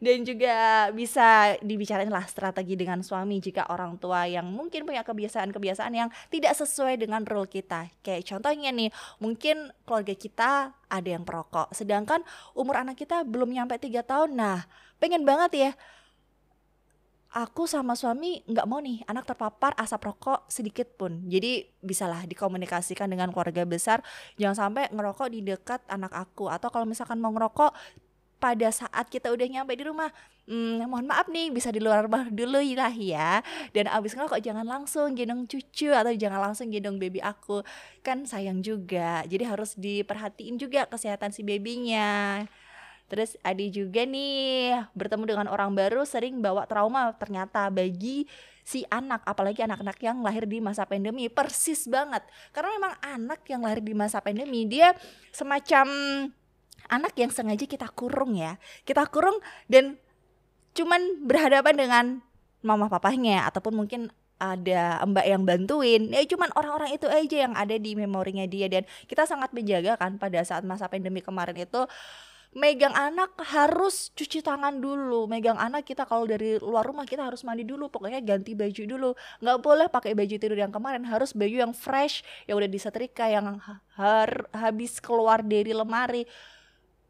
Dan 0.00 0.24
juga 0.24 0.88
bisa 0.96 1.60
dibicarain 1.60 2.08
lah 2.08 2.24
strategi 2.24 2.72
dengan 2.72 3.04
suami 3.04 3.36
jika 3.36 3.68
orang 3.68 4.00
tua 4.00 4.24
yang 4.24 4.48
mungkin 4.48 4.88
punya 4.88 5.04
kebiasaan-kebiasaan 5.04 5.92
yang 5.92 6.08
tidak 6.32 6.56
sesuai 6.56 6.96
dengan 6.96 7.20
role 7.28 7.46
kita. 7.46 7.92
Kayak 8.00 8.24
contohnya 8.32 8.72
nih 8.72 8.88
mungkin 9.20 9.76
keluarga 9.84 10.16
kita 10.16 10.72
ada 10.88 11.08
yang 11.08 11.28
perokok 11.28 11.76
sedangkan 11.76 12.24
umur 12.56 12.80
anak 12.80 12.96
kita 12.96 13.28
belum 13.28 13.52
nyampe 13.52 13.76
tiga 13.76 14.00
tahun. 14.00 14.40
Nah 14.40 14.64
pengen 14.96 15.28
banget 15.28 15.52
ya 15.52 15.70
aku 17.34 17.66
sama 17.66 17.98
suami 17.98 18.46
nggak 18.46 18.66
mau 18.70 18.78
nih 18.78 19.02
anak 19.10 19.26
terpapar 19.26 19.74
asap 19.74 20.06
rokok 20.06 20.46
sedikit 20.46 20.86
pun. 20.94 21.26
Jadi 21.26 21.66
bisalah 21.82 22.22
dikomunikasikan 22.30 23.10
dengan 23.10 23.34
keluarga 23.34 23.66
besar, 23.66 24.06
jangan 24.38 24.70
sampai 24.70 24.86
ngerokok 24.94 25.28
di 25.34 25.42
dekat 25.42 25.82
anak 25.90 26.14
aku 26.14 26.46
atau 26.46 26.70
kalau 26.70 26.86
misalkan 26.86 27.18
mau 27.18 27.34
ngerokok 27.34 27.74
pada 28.38 28.68
saat 28.68 29.08
kita 29.08 29.32
udah 29.32 29.46
nyampe 29.48 29.72
di 29.72 29.88
rumah, 29.88 30.12
hmm, 30.44 30.84
mohon 30.84 31.08
maaf 31.08 31.32
nih 31.32 31.48
bisa 31.48 31.72
di 31.72 31.80
luar 31.80 32.04
rumah 32.04 32.28
dulu 32.28 32.60
lah 32.76 32.92
ya. 32.92 33.40
Dan 33.72 33.88
abis 33.88 34.14
ngerokok 34.14 34.38
jangan 34.38 34.68
langsung 34.68 35.16
gendong 35.16 35.48
cucu 35.48 35.90
atau 35.90 36.12
jangan 36.12 36.52
langsung 36.52 36.68
gendong 36.68 37.00
baby 37.00 37.24
aku, 37.24 37.64
kan 38.04 38.28
sayang 38.28 38.60
juga. 38.60 39.24
Jadi 39.24 39.42
harus 39.48 39.74
diperhatiin 39.74 40.60
juga 40.60 40.86
kesehatan 40.86 41.32
si 41.32 41.40
babynya. 41.40 42.44
Terus 43.04 43.36
Adi 43.44 43.68
juga 43.68 44.02
nih 44.08 44.80
bertemu 44.96 45.24
dengan 45.28 45.46
orang 45.52 45.76
baru 45.76 46.08
sering 46.08 46.40
bawa 46.40 46.64
trauma 46.64 47.12
ternyata 47.14 47.68
bagi 47.68 48.24
si 48.64 48.80
anak 48.88 49.20
apalagi 49.28 49.60
anak-anak 49.60 50.00
yang 50.00 50.24
lahir 50.24 50.48
di 50.48 50.58
masa 50.58 50.88
pandemi. 50.88 51.28
Persis 51.28 51.84
banget. 51.84 52.24
Karena 52.50 52.72
memang 52.80 52.92
anak 53.04 53.44
yang 53.46 53.60
lahir 53.60 53.84
di 53.84 53.92
masa 53.92 54.24
pandemi 54.24 54.64
dia 54.64 54.96
semacam 55.30 55.86
anak 56.88 57.12
yang 57.16 57.28
sengaja 57.28 57.68
kita 57.68 57.92
kurung 57.92 58.36
ya. 58.40 58.56
Kita 58.88 59.04
kurung 59.12 59.36
dan 59.68 60.00
cuman 60.74 61.22
berhadapan 61.28 61.74
dengan 61.76 62.04
mama 62.64 62.88
papahnya 62.88 63.44
ataupun 63.52 63.76
mungkin 63.76 64.08
ada 64.40 65.04
mbak 65.04 65.26
yang 65.28 65.42
bantuin. 65.44 66.10
Ya 66.10 66.24
cuman 66.24 66.50
orang-orang 66.56 66.96
itu 66.96 67.06
aja 67.06 67.36
yang 67.48 67.54
ada 67.54 67.76
di 67.76 67.94
memorinya 67.94 68.48
dia. 68.48 68.66
Dan 68.66 68.88
kita 69.06 69.28
sangat 69.28 69.52
menjaga 69.52 70.00
kan 70.00 70.16
pada 70.16 70.40
saat 70.42 70.64
masa 70.66 70.88
pandemi 70.88 71.20
kemarin 71.20 71.54
itu 71.54 71.84
megang 72.54 72.94
anak 72.94 73.34
harus 73.42 74.14
cuci 74.14 74.40
tangan 74.40 74.78
dulu. 74.78 75.26
Megang 75.26 75.58
anak 75.58 75.84
kita 75.84 76.06
kalau 76.06 76.24
dari 76.24 76.56
luar 76.62 76.86
rumah 76.86 77.04
kita 77.04 77.26
harus 77.26 77.42
mandi 77.42 77.66
dulu 77.66 77.90
pokoknya 77.90 78.22
ganti 78.22 78.54
baju 78.54 78.82
dulu. 78.86 79.10
Nggak 79.42 79.58
boleh 79.60 79.86
pakai 79.90 80.14
baju 80.14 80.34
tidur 80.38 80.58
yang 80.58 80.70
kemarin 80.70 81.02
harus 81.04 81.34
baju 81.34 81.68
yang 81.68 81.74
fresh 81.74 82.22
yang 82.46 82.56
udah 82.56 82.70
disetrika 82.70 83.26
yang 83.26 83.58
har 83.98 84.30
habis 84.54 85.02
keluar 85.02 85.42
dari 85.42 85.74
lemari 85.74 86.24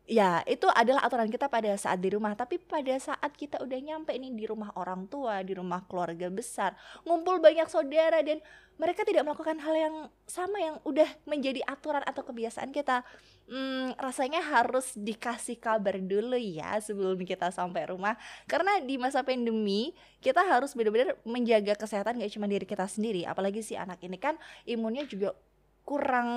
ya 0.05 0.45
itu 0.45 0.69
adalah 0.69 1.01
aturan 1.05 1.33
kita 1.33 1.49
pada 1.49 1.73
saat 1.81 2.01
di 2.01 2.13
rumah. 2.13 2.37
Tapi 2.37 2.61
pada 2.61 2.93
saat 3.01 3.33
kita 3.35 3.61
udah 3.65 3.79
nyampe 3.81 4.13
nih 4.13 4.33
di 4.33 4.45
rumah 4.45 4.73
orang 4.77 5.09
tua 5.09 5.41
di 5.41 5.57
rumah 5.57 5.85
keluarga 5.89 6.29
besar 6.29 6.77
ngumpul 7.09 7.41
banyak 7.41 7.69
saudara 7.69 8.21
dan 8.21 8.41
mereka 8.75 9.07
tidak 9.07 9.23
melakukan 9.23 9.55
hal 9.63 9.75
yang 9.75 9.97
sama 10.27 10.59
yang 10.59 10.77
udah 10.83 11.07
menjadi 11.31 11.63
aturan 11.63 12.03
atau 12.03 12.27
kebiasaan 12.27 12.75
kita 12.75 13.07
hmm, 13.47 13.95
rasanya 14.03 14.43
harus 14.43 14.99
dikasih 14.99 15.63
kabar 15.63 15.95
dulu 16.03 16.35
ya 16.35 16.75
sebelum 16.83 17.23
kita 17.23 17.55
sampai 17.55 17.87
rumah. 17.95 18.19
Karena 18.51 18.83
di 18.83 18.99
masa 18.99 19.23
pandemi 19.23 19.95
kita 20.19 20.43
harus 20.43 20.75
benar-benar 20.75 21.15
menjaga 21.23 21.79
kesehatan 21.79 22.19
gak 22.19 22.33
cuma 22.35 22.51
diri 22.51 22.67
kita 22.67 22.85
sendiri 22.91 23.23
apalagi 23.23 23.63
si 23.63 23.79
anak 23.79 24.03
ini 24.03 24.19
kan 24.19 24.35
imunnya 24.67 25.07
juga 25.07 25.39
kurang 25.85 26.29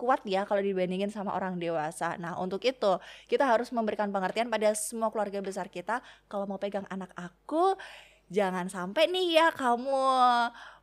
kuat 0.00 0.24
ya 0.24 0.48
kalau 0.48 0.64
dibandingin 0.64 1.12
sama 1.12 1.36
orang 1.36 1.60
dewasa. 1.60 2.16
Nah, 2.16 2.40
untuk 2.40 2.64
itu 2.64 2.96
kita 3.28 3.44
harus 3.44 3.68
memberikan 3.68 4.08
pengertian 4.08 4.48
pada 4.48 4.72
semua 4.72 5.12
keluarga 5.12 5.44
besar 5.44 5.68
kita 5.68 6.00
kalau 6.26 6.48
mau 6.48 6.56
pegang 6.56 6.88
anak 6.88 7.12
aku 7.14 7.76
jangan 8.32 8.66
sampai 8.66 9.06
nih 9.06 9.38
ya 9.38 9.46
kamu 9.54 10.00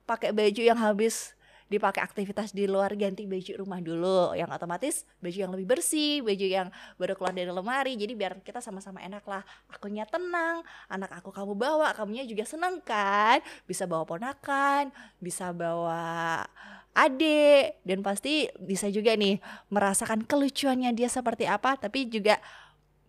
pakai 0.05 0.31
baju 0.31 0.61
yang 0.61 0.79
habis 0.79 1.35
dipakai 1.71 2.05
aktivitas 2.05 2.53
di 2.53 2.69
luar 2.69 2.93
ganti 2.93 3.25
baju 3.25 3.65
rumah 3.65 3.81
dulu. 3.81 4.37
Yang 4.37 4.49
otomatis 4.53 4.95
baju 5.17 5.37
yang 5.41 5.51
lebih 5.57 5.67
bersih 5.73 6.21
baju 6.21 6.45
yang 6.45 6.67
baru 7.01 7.17
keluar 7.17 7.33
dari 7.33 7.49
lemari 7.49 7.97
jadi 7.97 8.13
biar 8.13 8.33
kita 8.45 8.61
sama-sama 8.61 9.01
enak 9.01 9.25
lah. 9.25 9.41
Akunya 9.73 10.05
tenang 10.05 10.61
anak 10.85 11.09
aku 11.17 11.33
kamu 11.33 11.57
bawa 11.57 11.97
kamunya 11.97 12.21
juga 12.29 12.45
seneng 12.45 12.77
kan? 12.85 13.41
Bisa 13.65 13.89
bawa 13.89 14.05
ponakan 14.05 14.93
bisa 15.17 15.49
bawa 15.49 16.45
adik 16.93 17.81
dan 17.81 18.05
pasti 18.05 18.49
bisa 18.61 18.89
juga 18.89 19.17
nih 19.17 19.41
merasakan 19.73 20.25
kelucuannya 20.29 20.93
dia 20.93 21.09
seperti 21.09 21.49
apa 21.49 21.77
tapi 21.77 22.05
juga 22.05 22.37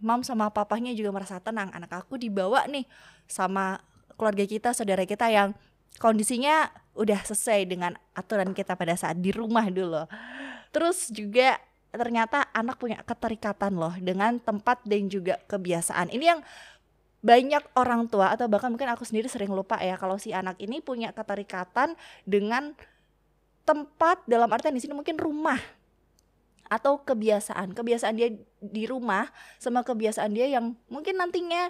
mam 0.01 0.25
sama 0.25 0.49
papahnya 0.49 0.97
juga 0.97 1.13
merasa 1.13 1.37
tenang 1.41 1.69
anak 1.73 1.93
aku 1.93 2.17
dibawa 2.17 2.65
nih 2.69 2.89
sama 3.29 3.81
keluarga 4.17 4.45
kita 4.49 4.73
saudara 4.73 5.05
kita 5.05 5.29
yang 5.29 5.53
kondisinya 5.99 6.71
udah 6.95 7.21
sesuai 7.27 7.67
dengan 7.67 7.93
aturan 8.15 8.55
kita 8.55 8.79
pada 8.79 8.95
saat 8.95 9.19
di 9.19 9.35
rumah 9.35 9.67
dulu. 9.67 10.07
Terus 10.71 11.11
juga 11.11 11.59
ternyata 11.95 12.51
anak 12.51 12.83
punya 12.83 12.99
keterikatan 13.07 13.79
loh 13.79 13.95
dengan 14.03 14.39
tempat 14.43 14.83
dan 14.83 15.07
juga 15.07 15.39
kebiasaan. 15.47 16.11
Ini 16.11 16.25
yang 16.25 16.41
banyak 17.25 17.65
orang 17.79 18.11
tua 18.11 18.35
atau 18.35 18.51
bahkan 18.51 18.69
mungkin 18.69 18.91
aku 18.91 19.07
sendiri 19.07 19.31
sering 19.33 19.49
lupa 19.49 19.81
ya 19.81 19.97
kalau 19.97 20.21
si 20.21 20.35
anak 20.35 20.61
ini 20.61 20.85
punya 20.85 21.15
keterikatan 21.17 21.97
dengan 22.29 22.77
tempat 23.65 24.21
dalam 24.29 24.49
artian 24.53 24.77
di 24.77 24.81
sini 24.85 24.93
mungkin 24.93 25.17
rumah 25.17 25.59
atau 26.69 27.01
kebiasaan 27.01 27.77
kebiasaan 27.77 28.15
dia 28.17 28.33
di 28.61 28.85
rumah 28.89 29.29
sama 29.61 29.85
kebiasaan 29.85 30.33
dia 30.33 30.49
yang 30.49 30.73
mungkin 30.89 31.21
nantinya 31.21 31.69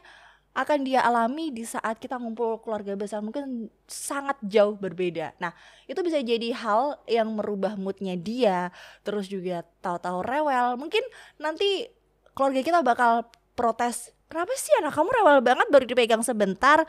akan 0.55 0.87
dia 0.87 1.03
alami 1.03 1.51
di 1.51 1.67
saat 1.67 1.99
kita 1.99 2.15
ngumpul 2.15 2.63
keluarga 2.63 2.95
besar 2.95 3.19
mungkin 3.19 3.67
sangat 3.91 4.39
jauh 4.47 4.79
berbeda. 4.79 5.35
Nah, 5.43 5.51
itu 5.91 5.99
bisa 5.99 6.23
jadi 6.23 6.55
hal 6.55 7.03
yang 7.11 7.35
merubah 7.35 7.75
moodnya 7.75 8.15
dia, 8.15 8.71
terus 9.03 9.27
juga 9.27 9.67
tahu-tahu 9.83 10.23
rewel. 10.23 10.79
Mungkin 10.79 11.03
nanti 11.43 11.91
keluarga 12.39 12.63
kita 12.63 12.87
bakal 12.87 13.27
protes, 13.59 14.15
kenapa 14.31 14.55
sih 14.55 14.71
anak 14.79 14.95
kamu 14.95 15.11
rewel 15.11 15.39
banget 15.43 15.67
baru 15.75 15.85
dipegang 15.91 16.23
sebentar? 16.23 16.87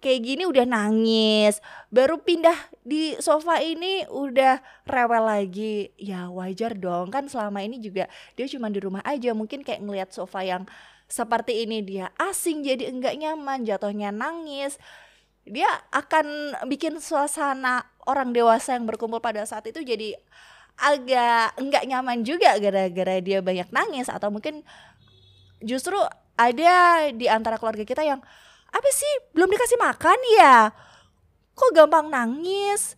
Kayak 0.00 0.20
gini 0.24 0.42
udah 0.48 0.64
nangis, 0.64 1.60
baru 1.92 2.24
pindah 2.24 2.56
di 2.88 3.12
sofa 3.20 3.60
ini 3.60 4.08
udah 4.08 4.56
rewel 4.88 5.28
lagi. 5.28 5.92
Ya 6.00 6.32
wajar 6.32 6.72
dong, 6.72 7.12
kan 7.12 7.28
selama 7.28 7.60
ini 7.60 7.76
juga 7.76 8.08
dia 8.32 8.48
cuma 8.48 8.72
di 8.72 8.80
rumah 8.80 9.04
aja, 9.04 9.36
mungkin 9.36 9.60
kayak 9.60 9.84
ngelihat 9.84 10.08
sofa 10.08 10.40
yang 10.40 10.64
seperti 11.04 11.68
ini 11.68 11.84
dia 11.84 12.08
asing 12.16 12.64
jadi 12.64 12.88
enggak 12.88 13.12
nyaman 13.20 13.68
jatuhnya 13.68 14.08
nangis. 14.08 14.80
Dia 15.44 15.68
akan 15.92 16.56
bikin 16.64 16.96
suasana 16.96 17.84
orang 18.08 18.32
dewasa 18.32 18.80
yang 18.80 18.88
berkumpul 18.88 19.20
pada 19.20 19.44
saat 19.44 19.68
itu 19.68 19.84
jadi 19.84 20.16
agak 20.80 21.60
enggak 21.60 21.84
nyaman 21.84 22.24
juga 22.24 22.56
gara-gara 22.56 23.20
dia 23.20 23.44
banyak 23.44 23.68
nangis. 23.68 24.08
Atau 24.08 24.32
mungkin 24.32 24.64
justru 25.60 26.00
ada 26.40 27.04
di 27.12 27.28
antara 27.28 27.60
keluarga 27.60 27.84
kita 27.84 28.00
yang 28.00 28.24
apa 28.70 28.88
sih? 28.94 29.12
Belum 29.34 29.50
dikasih 29.50 29.78
makan 29.78 30.18
ya 30.38 30.70
kok 31.60 31.76
gampang 31.76 32.08
nangis? 32.08 32.96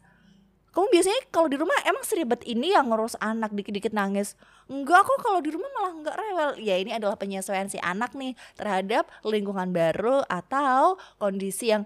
Kamu 0.73 0.89
biasanya 0.89 1.21
kalau 1.29 1.53
di 1.53 1.61
rumah 1.61 1.77
emang 1.85 2.01
seribet 2.01 2.41
ini 2.49 2.73
yang 2.73 2.89
ngurus 2.89 3.13
anak 3.21 3.53
dikit-dikit 3.53 3.93
nangis? 3.93 4.41
Enggak 4.73 5.05
kok 5.05 5.21
kalau 5.21 5.45
di 5.45 5.53
rumah 5.53 5.69
malah 5.77 5.93
enggak 5.93 6.17
rewel. 6.17 6.51
Ya 6.65 6.81
ini 6.81 6.97
adalah 6.97 7.21
penyesuaian 7.21 7.69
si 7.69 7.77
anak 7.83 8.17
nih 8.17 8.33
terhadap 8.57 9.05
lingkungan 9.21 9.69
baru 9.69 10.25
atau 10.25 10.97
kondisi 11.21 11.77
yang 11.77 11.85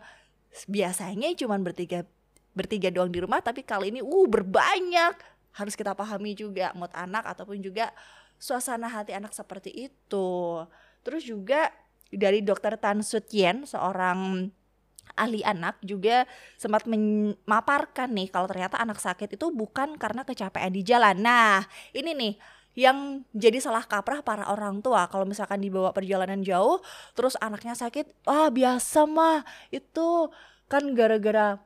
biasanya 0.71 1.35
cuma 1.35 1.59
bertiga 1.59 2.07
bertiga 2.55 2.88
doang 2.95 3.11
di 3.11 3.21
rumah 3.21 3.43
tapi 3.43 3.66
kali 3.66 3.90
ini 3.90 4.07
uh 4.07 4.26
berbanyak. 4.31 5.19
Harus 5.57 5.75
kita 5.75 5.97
pahami 5.99 6.38
juga 6.38 6.71
mood 6.78 6.93
anak 6.95 7.26
ataupun 7.26 7.59
juga 7.59 7.90
suasana 8.38 8.87
hati 8.87 9.19
anak 9.19 9.35
seperti 9.35 9.90
itu. 9.90 10.62
Terus 11.02 11.26
juga 11.26 11.75
dari 12.13 12.43
dokter 12.43 12.79
Tan 12.79 13.03
Sutien 13.03 13.67
seorang 13.67 14.51
ahli 15.17 15.41
anak 15.47 15.81
juga 15.87 16.27
sempat 16.59 16.85
memaparkan 16.85 18.11
nih 18.13 18.29
kalau 18.29 18.51
ternyata 18.51 18.77
anak 18.77 18.99
sakit 18.99 19.39
itu 19.39 19.49
bukan 19.55 19.97
karena 19.97 20.27
kecapean 20.27 20.75
di 20.75 20.83
jalan. 20.83 21.23
Nah, 21.23 21.65
ini 21.95 22.13
nih 22.13 22.35
yang 22.77 23.25
jadi 23.33 23.57
salah 23.57 23.89
kaprah 23.89 24.21
para 24.21 24.45
orang 24.53 24.85
tua 24.85 25.09
kalau 25.09 25.25
misalkan 25.25 25.65
dibawa 25.65 25.97
perjalanan 25.97 26.45
jauh 26.45 26.85
terus 27.17 27.35
anaknya 27.41 27.73
sakit, 27.73 28.29
ah 28.29 28.53
biasa 28.53 29.09
mah 29.09 29.43
itu 29.73 30.29
kan 30.69 30.93
gara-gara 30.93 31.57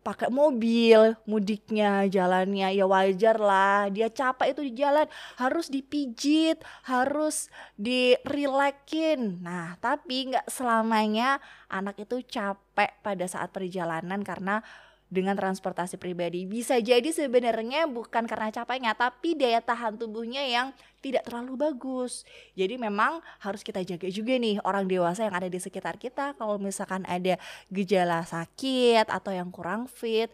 pakai 0.00 0.32
mobil 0.32 1.14
mudiknya 1.28 2.08
jalannya 2.08 2.72
ya 2.72 2.84
wajar 2.88 3.36
lah. 3.36 3.88
Dia 3.92 4.08
capek 4.08 4.56
itu 4.56 4.62
di 4.66 4.72
jalan 4.80 5.06
harus 5.36 5.66
dipijit 5.70 6.60
harus 6.86 7.48
dirilekin 7.78 9.40
nah 9.40 9.76
tapi 9.78 10.32
nggak 10.32 10.46
selamanya 10.50 11.38
anak 11.70 11.96
itu 12.02 12.20
capek 12.24 12.90
pada 13.00 13.24
saat 13.26 13.52
perjalanan 13.54 14.20
karena 14.20 14.64
dengan 15.10 15.34
transportasi 15.34 15.98
pribadi. 15.98 16.46
Bisa 16.46 16.78
jadi 16.78 17.10
sebenarnya 17.10 17.90
bukan 17.90 18.24
karena 18.30 18.48
capeknya, 18.54 18.94
tapi 18.94 19.34
daya 19.34 19.58
tahan 19.58 19.98
tubuhnya 19.98 20.46
yang 20.46 20.70
tidak 21.02 21.26
terlalu 21.26 21.58
bagus. 21.58 22.22
Jadi 22.54 22.78
memang 22.78 23.18
harus 23.42 23.66
kita 23.66 23.82
jaga 23.82 24.06
juga 24.08 24.38
nih 24.38 24.62
orang 24.62 24.86
dewasa 24.86 25.26
yang 25.26 25.34
ada 25.34 25.50
di 25.50 25.58
sekitar 25.58 25.98
kita. 25.98 26.38
Kalau 26.38 26.56
misalkan 26.62 27.02
ada 27.10 27.36
gejala 27.68 28.22
sakit 28.22 29.10
atau 29.10 29.34
yang 29.34 29.50
kurang 29.50 29.90
fit, 29.90 30.30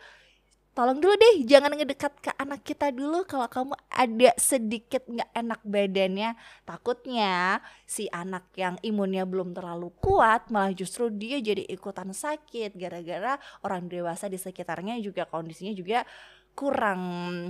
tolong 0.76 1.00
dulu 1.00 1.16
deh 1.16 1.48
jangan 1.48 1.72
ngedekat 1.72 2.12
ke 2.20 2.30
anak 2.36 2.60
kita 2.60 2.92
dulu 2.92 3.24
kalau 3.24 3.48
kamu 3.48 3.72
ada 3.88 4.30
sedikit 4.36 5.08
nggak 5.08 5.32
enak 5.32 5.60
badannya. 5.64 6.36
Takutnya 6.68 7.64
si 7.88 8.12
anak 8.12 8.52
yang 8.60 8.76
imunnya 8.84 9.24
belum 9.24 9.56
terlalu 9.56 9.88
kuat 10.04 10.52
malah 10.52 10.76
justru 10.76 11.08
dia 11.08 11.40
jadi 11.40 11.64
ikutan 11.64 12.12
sakit 12.12 12.76
gara-gara 12.76 13.40
orang 13.64 13.88
dewasa 13.88 14.28
di 14.28 14.36
sekitarnya 14.36 15.00
juga 15.00 15.24
kondisinya 15.24 15.72
juga 15.72 16.04
kurang 16.52 17.00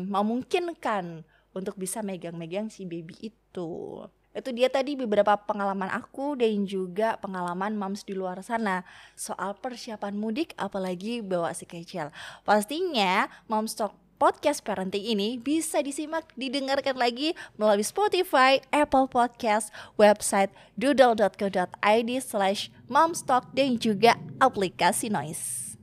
memungkinkan 0.07 1.27
untuk 1.51 1.75
bisa 1.75 2.07
megang-megang 2.07 2.71
si 2.71 2.87
baby 2.87 3.35
itu 3.35 4.07
itu 4.37 4.53
dia 4.53 4.69
tadi 4.69 4.93
beberapa 4.95 5.41
pengalaman 5.41 5.89
aku 5.89 6.37
dan 6.37 6.69
juga 6.69 7.17
pengalaman 7.25 7.73
moms 7.73 8.05
di 8.05 8.13
luar 8.13 8.45
sana 8.45 8.85
soal 9.17 9.57
persiapan 9.57 10.13
mudik 10.13 10.53
apalagi 10.61 11.25
bawa 11.25 11.57
si 11.57 11.65
kecil. 11.65 12.13
Pastinya 12.45 13.33
Moms 13.49 13.73
Talk 13.73 13.97
podcast 14.17 14.65
parenting 14.65 15.05
ini 15.05 15.37
bisa 15.37 15.81
disimak 15.85 16.29
didengarkan 16.37 16.97
lagi 16.97 17.37
melalui 17.61 17.85
Spotify, 17.85 18.61
Apple 18.73 19.09
Podcast, 19.09 19.73
website 20.01 20.53
doodle.co.id 20.77 22.11
slash 22.21 22.73
momstock 22.89 23.53
dan 23.53 23.77
juga 23.77 24.17
aplikasi 24.41 25.13
Noise. 25.13 25.77